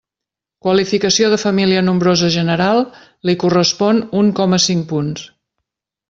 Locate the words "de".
1.33-1.37